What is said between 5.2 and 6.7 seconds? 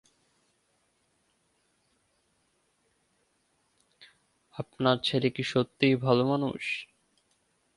কি সত্যিই ভালো মানুষ?